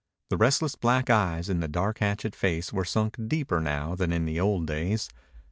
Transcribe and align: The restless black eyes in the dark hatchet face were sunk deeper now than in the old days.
The 0.31 0.37
restless 0.37 0.73
black 0.73 1.11
eyes 1.11 1.47
in 1.47 1.59
the 1.59 1.67
dark 1.67 1.99
hatchet 1.99 2.35
face 2.35 2.73
were 2.73 2.83
sunk 2.85 3.17
deeper 3.27 3.59
now 3.61 3.93
than 3.93 4.11
in 4.11 4.25
the 4.25 4.39
old 4.39 4.65
days. 4.65 5.07